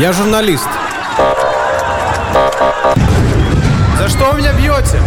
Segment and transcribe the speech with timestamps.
[0.00, 0.68] Я журналист.
[3.98, 5.02] За что вы меня бьете?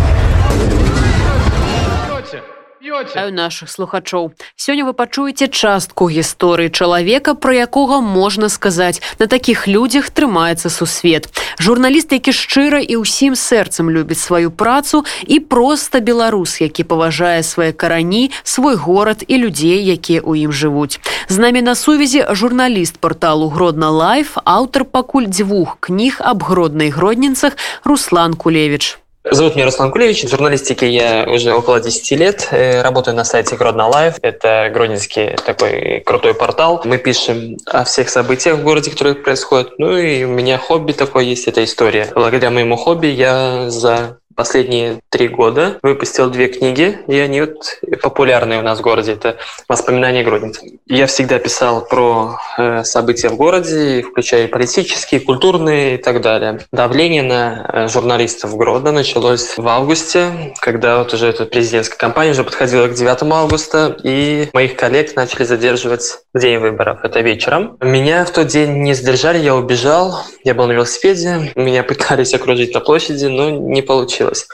[2.95, 4.33] Вітаю наших слухачоў.
[4.57, 11.29] Сёння вы пачуеце частку гісторыі чалавека, пра якога можна сказаць, на такіх людзях трымаецца сусвет.
[11.61, 17.73] Журналіст, які шчыра і ўсім сэрцам любіць сваю працу і проста беларус, які паважае свае
[17.77, 21.03] карані, свой горад і людзей, якія ў ім жывуць.
[21.29, 27.61] З намі на сувязі журналіст порталу Гродна Лайф, аўтар пакуль дзвюх кніг аб гроднай гроднінцах
[27.85, 28.97] Руслан Кулевич.
[29.32, 30.24] Зовут меня Руслан Кулевич.
[30.24, 32.48] В журналистике я уже около 10 лет.
[32.52, 34.16] Э, работаю на сайте Гродно Life.
[34.22, 36.82] Это гродненский такой крутой портал.
[36.86, 39.80] Мы пишем о всех событиях в городе, которые происходят.
[39.80, 42.12] Ну и у меня хобби такое есть, это история.
[42.14, 48.60] Благодаря моему хобби я за последние три года выпустил две книги, и они вот популярные
[48.60, 49.14] у нас в городе.
[49.14, 50.80] Это «Воспоминания Гродницы».
[50.86, 56.60] Я всегда писал про э, события в городе, включая политические, культурные и так далее.
[56.72, 62.44] Давление на э, журналистов Грода началось в августе, когда вот уже эта президентская кампания уже
[62.44, 67.00] подходила к 9 августа, и моих коллег начали задерживать в день выборов.
[67.04, 67.78] Это вечером.
[67.82, 70.24] Меня в тот день не задержали, я убежал.
[70.44, 71.52] Я был на велосипеде.
[71.56, 74.48] Меня пытались окружить на площади, но не получилось получилось.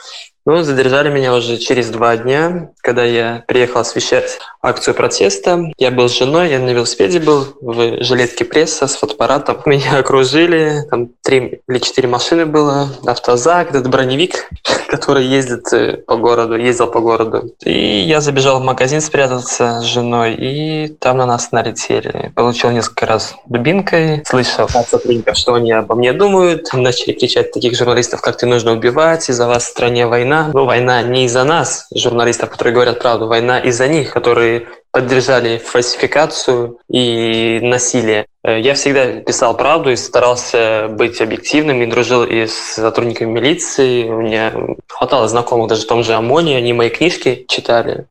[0.44, 5.70] Ну, задержали меня уже через два дня, когда я приехал освещать акцию протеста.
[5.78, 9.58] Я был с женой, я на велосипеде был, в жилетке пресса с фотоаппаратом.
[9.66, 14.50] Меня окружили, там три или четыре машины было, автозак, этот броневик,
[14.88, 17.54] который ездит э, по городу, ездил по городу.
[17.64, 22.32] И я забежал в магазин спрятаться с женой, и там на нас налетели.
[22.34, 26.68] Получил несколько раз дубинкой, слышал от сотрудников, что они обо мне думают.
[26.72, 30.64] Начали кричать таких журналистов, как ты нужно убивать, из-за вас в стране война война, но
[30.64, 37.60] война не из-за нас, журналистов, которые говорят правду, война из-за них, которые поддержали фальсификацию и
[37.62, 38.26] насилие.
[38.44, 44.08] Э, я всегда писал правду и старался быть объективным и дружил и с сотрудниками милиции.
[44.08, 44.52] У меня
[44.88, 48.06] хватало знакомых даже в том же ОМОНе, они мои книжки читали.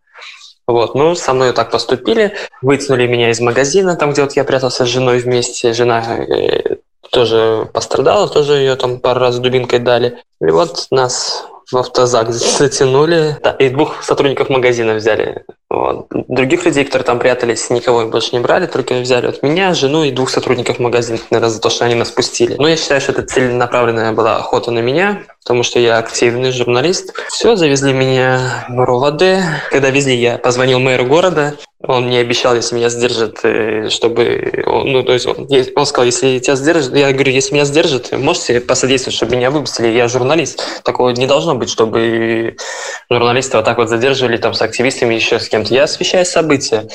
[0.68, 4.86] Вот, ну, со мной так поступили, вытянули меня из магазина, там, где вот я прятался
[4.86, 5.74] с женой вместе.
[5.74, 6.78] Жена э,
[7.12, 10.18] тоже пострадала, тоже ее там пару раз дубинкой дали.
[10.40, 13.38] И вот нас в автозак затянули.
[13.44, 15.46] Да, и двух сотрудников магазина взяли.
[15.70, 16.08] Вот.
[16.10, 20.12] Других людей, которые там прятались, никого больше не брали, только взяли от меня, жену и
[20.12, 22.56] двух сотрудников магазина, наверное, за то, что они нас пустили.
[22.58, 27.14] Но я считаю, что это целенаправленная была охота на меня, потому что я активный журналист.
[27.30, 29.44] Все, завезли меня в РОВД.
[29.70, 34.64] Когда везли, я позвонил мэру города, он мне обещал, если меня сдержит, э, чтобы...
[34.66, 36.96] Ну, то есть он, он сказал, если тебя сдержит...
[36.96, 39.88] Я говорю, если меня сдержит, можете посодействовать, чтобы меня выпустили?
[39.88, 40.84] Я журналист.
[40.84, 42.56] Такого не должно быть, чтобы
[43.10, 45.74] журналисты вот так вот задерживали там с активистами, еще с кем-то.
[45.74, 46.88] Я освещаю события.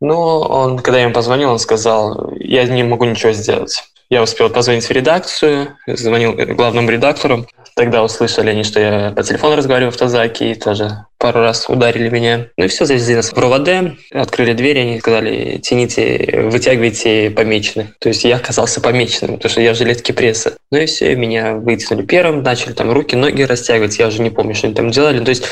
[0.00, 3.82] Но он, когда я ему позвонил, он сказал, я не могу ничего сделать.
[4.10, 7.46] Я успел позвонить в редакцию, звонил главному редактору.
[7.76, 12.08] Тогда услышали они, что я по телефону разговариваю в Тазаке, и тоже пару раз ударили
[12.08, 12.48] меня.
[12.56, 17.98] Ну и все, завезли нас в РОВД, открыли двери, они сказали, тяните, вытягивайте помеченных.
[17.98, 20.56] То есть я оказался помеченным, потому что я в жилетке пресса.
[20.70, 24.54] Ну и все, меня вытянули первым, начали там руки, ноги растягивать, я уже не помню,
[24.54, 25.24] что они там делали.
[25.24, 25.44] То есть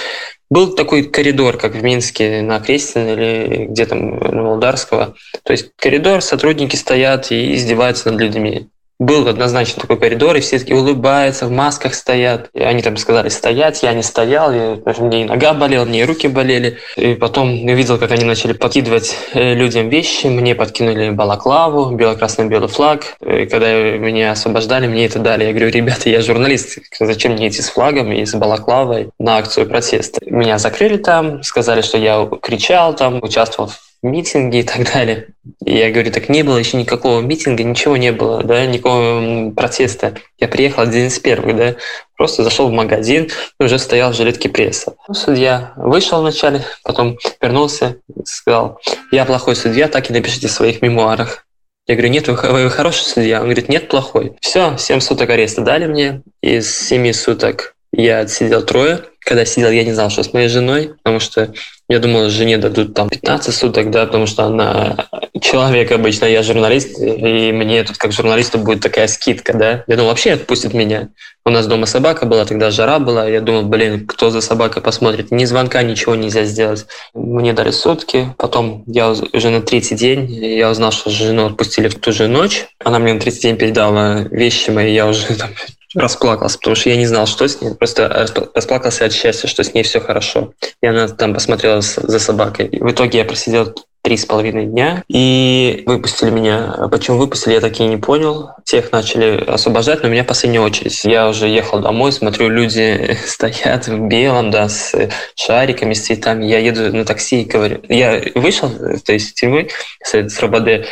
[0.48, 5.14] был такой коридор, как в Минске на Крестин или где там на Молдарского.
[5.42, 8.68] То есть коридор, сотрудники стоят и издеваются над людьми
[9.02, 12.48] был однозначно такой коридор, и все таки улыбаются, в масках стоят.
[12.54, 16.04] И они там сказали стоять, я не стоял, я, мне и нога болела, мне и
[16.04, 16.78] руки болели.
[16.96, 22.68] И потом я видел, как они начали подкидывать э, людям вещи, мне подкинули балаклаву, бело-красно-белый
[22.68, 23.16] флаг.
[23.20, 25.44] И когда меня освобождали, мне это дали.
[25.44, 29.66] Я говорю, ребята, я журналист, зачем мне идти с флагом и с балаклавой на акцию
[29.66, 30.20] протеста?
[30.24, 35.28] Меня закрыли там, сказали, что я кричал там, участвовал в митинги и так далее.
[35.64, 40.14] И я говорю, так не было еще никакого митинга, ничего не было, да, никакого протеста.
[40.38, 41.74] Я приехал один из первых, да,
[42.16, 43.30] просто зашел в магазин
[43.60, 44.94] и уже стоял в жилетке пресса.
[45.08, 48.80] Ну, судья вышел вначале, потом вернулся сказал,
[49.10, 51.46] я плохой судья, так и напишите в своих мемуарах.
[51.86, 53.38] Я говорю, нет, вы хороший судья.
[53.38, 54.36] Он говорит, нет, плохой.
[54.40, 56.22] Все, 7 суток ареста дали мне.
[56.40, 59.00] Из 7 суток я отсидел трое.
[59.20, 61.52] Когда сидел, я не знал, что с моей женой, потому что
[61.88, 65.08] я думал, жене дадут там 15 суток, да, потому что она
[65.40, 69.84] человек обычно, я журналист, и мне тут как журналисту будет такая скидка, да.
[69.86, 71.10] Я думал, вообще отпустит меня.
[71.44, 73.28] У нас дома собака была, тогда жара была.
[73.28, 75.30] Я думал, блин, кто за собакой посмотрит?
[75.30, 76.86] Ни звонка, ничего нельзя сделать.
[77.14, 78.34] Мне дали сутки.
[78.38, 82.66] Потом я уже на третий день, я узнал, что жену отпустили в ту же ночь.
[82.82, 85.50] Она мне на третий день передала вещи мои, я уже там
[85.94, 87.74] расплакался, потому что я не знал, что с ней.
[87.74, 88.08] Просто
[88.54, 90.52] расплакался от счастья, что с ней все хорошо.
[90.80, 92.66] И она там посмотрела за собакой.
[92.66, 95.04] И в итоге я просидел три с половиной дня.
[95.08, 96.88] И выпустили меня.
[96.90, 98.50] Почему выпустили, я так и не понял.
[98.64, 101.04] Всех начали освобождать, но меня в последнюю очередь.
[101.04, 104.94] Я уже ехал домой, смотрю, люди стоят в белом, да, с
[105.36, 106.46] шариками, с цветами.
[106.46, 107.80] Я еду на такси и говорю...
[107.88, 108.70] Я вышел,
[109.04, 109.68] то есть тюрьмы,
[110.02, 110.86] с, с РОБД,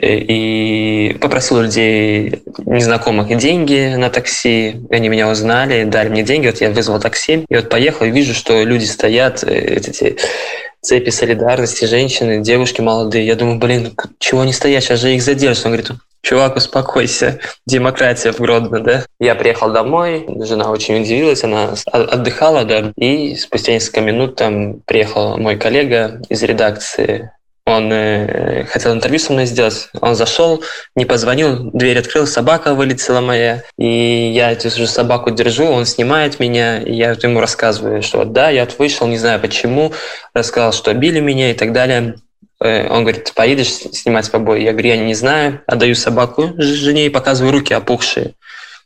[0.00, 4.76] и попросил людей незнакомых деньги на такси.
[4.90, 6.46] Они меня узнали, дали мне деньги.
[6.46, 7.44] Вот я вызвал такси.
[7.48, 10.16] И вот поехал и вижу, что люди стоят, э, эти
[10.82, 13.26] цепи солидарности, женщины, девушки молодые.
[13.26, 14.84] Я думаю, блин, чего они стоят?
[14.84, 15.64] Сейчас же их задержат.
[15.64, 15.90] Он говорит,
[16.22, 19.04] чувак, успокойся, демократия в Гродно, да?
[19.18, 25.38] Я приехал домой, жена очень удивилась, она отдыхала, да, и спустя несколько минут там приехал
[25.38, 27.30] мой коллега из редакции
[27.66, 29.88] он э, хотел интервью со мной сделать.
[30.00, 30.62] Он зашел,
[30.94, 33.64] не позвонил, дверь открыл, собака вылетела моя.
[33.76, 38.50] И я эту же собаку держу, он снимает меня, и я ему рассказываю, что да,
[38.50, 39.92] я вышел, не знаю почему,
[40.32, 42.14] рассказал, что били меня и так далее.
[42.60, 44.62] Э, он говорит, поедешь снимать побои?
[44.62, 45.60] Я говорю, я не знаю.
[45.66, 48.34] Отдаю собаку жене и показываю руки опухшие.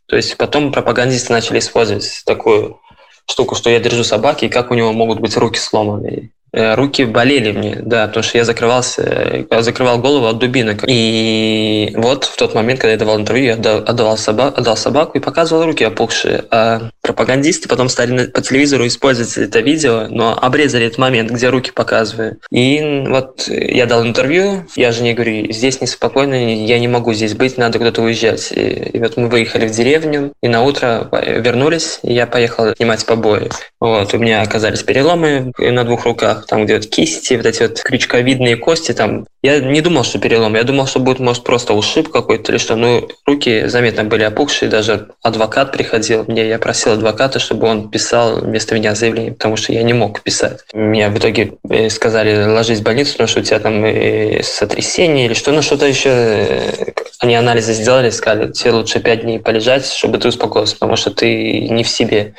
[0.07, 2.81] То есть потом пропагандисты начали использовать такую
[3.27, 6.33] штуку, что я держу собаки, и как у него могут быть руки сломаны.
[6.53, 10.85] Э, руки болели мне, да, потому что я закрывался, я закрывал голову от дубинок.
[10.87, 15.21] И вот в тот момент, когда я давал интервью, я отдавал, собак, отдал собаку и
[15.21, 16.45] показывал руки опухшие.
[16.51, 21.71] А пропагандисты потом стали по телевизору использовать это видео, но обрезали этот момент, где руки
[21.71, 22.39] показываю.
[22.51, 27.59] И вот я дал интервью, я жене говорю, здесь неспокойно, я не могу здесь быть,
[27.59, 28.51] надо куда-то уезжать.
[28.51, 33.07] И, и вот мы выехали в деревню, и на утро вернулись, и я поехал снимать
[33.07, 33.51] побои.
[33.81, 37.81] Вот, у меня оказались переломы на двух руках, там где вот кисти, вот эти вот
[37.83, 39.27] крючковидные кости там.
[39.43, 42.77] Я не думал, что перелом, я думал, что будет, может, просто ушиб какой-то или что.
[42.77, 48.41] Ну, руки заметно были опухшие, даже адвокат приходил мне, я просил адвоката, чтобы он писал
[48.41, 50.61] вместо меня заявление, потому что я не мог писать.
[50.75, 55.25] Мне в итоге э, сказали, ложись в больницу, потому что у тебя там э, сотрясение
[55.25, 56.11] или что, ну что-то еще.
[56.11, 61.11] Э, они анализы сделали, сказали, тебе лучше пять дней полежать, чтобы ты успокоился, потому что
[61.11, 62.35] ты не в себе.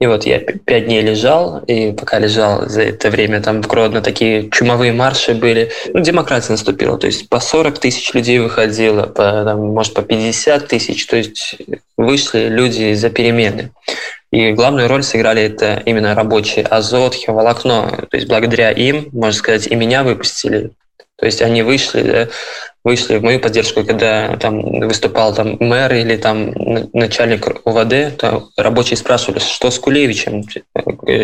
[0.00, 4.00] И вот я пять дней лежал, и пока лежал за это время там в Гродно
[4.00, 5.70] такие чумовые марши были.
[5.92, 10.68] Ну, демократия наступила, то есть по 40 тысяч людей выходило, по, там, может, по 50
[10.68, 11.56] тысяч, то есть
[11.98, 13.72] вышли люди за перемены.
[14.32, 18.06] И главную роль сыграли это именно рабочие Азот, Хеволокно.
[18.10, 20.70] То есть благодаря им, можно сказать, и меня выпустили.
[21.20, 22.28] То есть они вышли, да,
[22.82, 26.52] вышли в мою поддержку, когда там выступал там мэр или там
[26.94, 30.44] начальник УВД, то рабочие спрашивали, что с Кулевичем,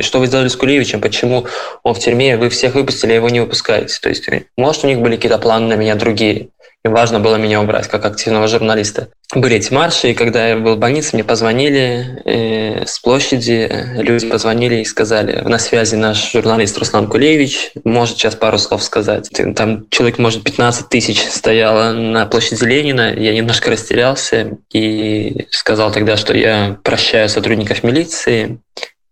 [0.03, 1.47] что вы сделали с Кулевичем, почему
[1.83, 3.99] он в тюрьме, вы всех выпустили, а его не выпускаете.
[4.01, 4.29] То есть,
[4.59, 6.49] может, у них были какие-то планы на меня другие.
[6.87, 9.09] Им важно было меня убрать как активного журналиста.
[9.35, 14.29] Были эти марши, и когда я был в больнице, мне позвонили э, с площади, люди
[14.29, 19.29] позвонили и сказали, на связи наш журналист Руслан Кулевич, может сейчас пару слов сказать.
[19.57, 26.17] Там человек, может, 15 тысяч стояло на площади Ленина, я немножко растерялся и сказал тогда,
[26.17, 28.61] что я прощаю сотрудников милиции,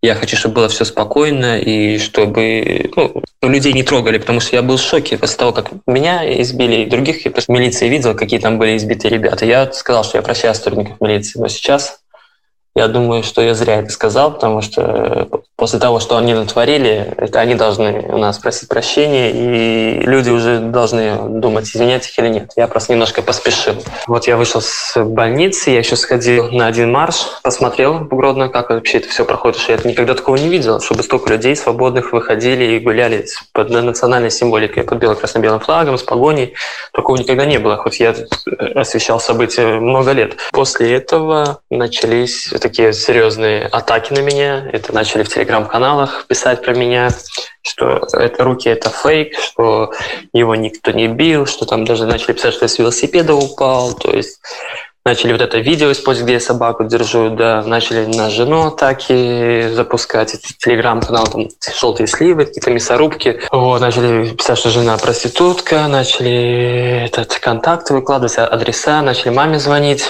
[0.05, 4.61] я хочу, чтобы было все спокойно и чтобы ну, людей не трогали, потому что я
[4.61, 7.25] был в шоке после того, как меня избили и других.
[7.25, 9.45] Я просто в милиции видел, какие там были избитые ребята.
[9.45, 11.39] Я сказал, что я прощаю сотрудников милиции.
[11.39, 11.99] Но сейчас
[12.75, 17.39] я думаю, что я зря это сказал, потому что после того, что они натворили, это
[17.39, 22.51] они должны у нас просить прощения, и люди уже должны думать, извинять их или нет.
[22.55, 23.75] Я просто немножко поспешил.
[24.07, 28.69] Вот я вышел с больницы, я еще сходил на один марш, посмотрел в Гродно, как
[28.69, 32.75] вообще это все проходит, что я никогда такого не видел, чтобы столько людей свободных выходили
[32.75, 36.53] и гуляли под национальной символикой, под бело-красно-белым флагом, с погоней.
[36.91, 38.13] Такого никогда не было, хоть я
[38.75, 40.35] освещал события много лет.
[40.51, 44.69] После этого начались такие серьезные атаки на меня.
[44.71, 47.09] Это начали в телеграм-каналах писать про меня,
[47.61, 49.91] что это руки это фейк, что
[50.33, 53.93] его никто не бил, что там даже начали писать, что я с велосипеда упал.
[53.93, 54.39] То есть
[55.05, 60.35] начали вот это видео использовать, где я собаку держу, да, начали на жену атаки запускать,
[60.57, 61.47] телеграм-канал, там,
[61.79, 63.39] желтые сливы, какие-то мясорубки.
[63.51, 70.09] Вот, начали писать, что жена проститутка, начали этот контакты выкладывать, адреса, начали маме звонить.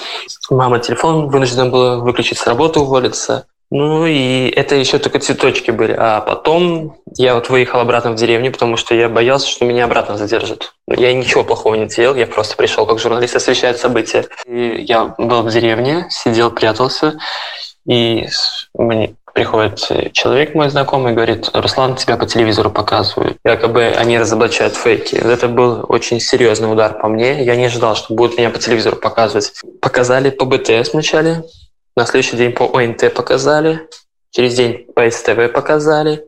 [0.50, 3.48] Мама телефон вынуждена была выключить с работы, уволиться.
[3.72, 5.96] Ну и это еще только цветочки были.
[5.98, 10.18] А потом я вот выехал обратно в деревню, потому что я боялся, что меня обратно
[10.18, 10.74] задержат.
[10.88, 14.26] Я ничего плохого не делал, я просто пришел как журналист освещать события.
[14.46, 17.18] И я был в деревне, сидел, прятался,
[17.88, 18.28] и
[18.74, 23.38] мне приходит человек мой знакомый и говорит, Руслан, тебя по телевизору показывают.
[23.44, 25.16] Якобы они разоблачают фейки.
[25.16, 27.44] Это был очень серьезный удар по мне.
[27.44, 29.52] Я не ожидал, что будут меня по телевизору показывать.
[29.82, 31.44] Показали по БТС вначале,
[31.96, 33.88] на следующий день по ОНТ показали,
[34.32, 36.26] через день по СТВ показали,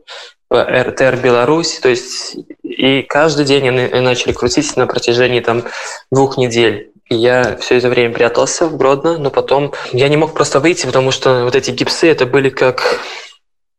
[0.48, 1.78] по РТР Беларусь.
[1.78, 5.64] То есть И каждый день они начали крутить на протяжении там
[6.12, 6.92] двух недель.
[7.10, 10.86] И я все это время прятался в Гродно, но потом я не мог просто выйти,
[10.86, 13.00] потому что вот эти гипсы, это были как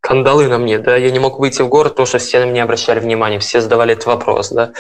[0.01, 2.63] кандалы на мне, да, я не мог выйти в город, потому что все на меня
[2.63, 4.74] обращали внимание, все задавали этот вопрос, да.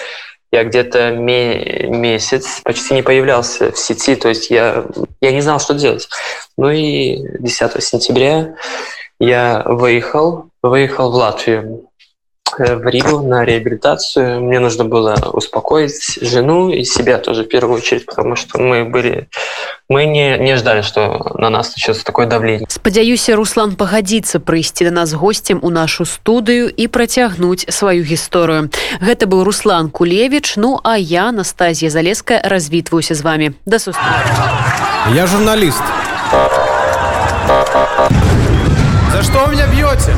[0.51, 4.85] Я где-то месяц почти не появлялся в сети, то есть я,
[5.21, 6.09] я не знал, что делать.
[6.57, 8.55] Ну и 10 сентября
[9.19, 11.88] я выехал, выехал в Латвию
[12.58, 14.40] Э, в Ригу на реабилитацию.
[14.40, 19.28] Мне нужно было успокоить жену и себя тоже в первую очередь, потому что мы были
[19.88, 22.66] мы не, не ждали, что на нас начнется такое давление.
[22.68, 28.70] Спадзяюся, Руслан пагадзіцца прыйсці до нас гостем у нашу студыю і працягнуць сваю гісторыю.
[29.00, 33.54] Гэта быў Руслан Кулевич, ну а я, Настазія Залеская, развітваюся з вами.
[33.66, 34.32] Да сустрэчы.
[35.14, 35.82] Я журналист.
[39.12, 40.14] За что вы меня бьете?